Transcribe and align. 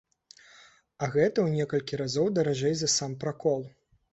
А 1.03 1.09
гэта 1.17 1.37
у 1.49 1.53
некалькі 1.57 1.99
разоў 2.03 2.33
даражэй 2.39 2.75
за 2.81 2.91
сам 2.99 3.15
пракол. 3.25 3.61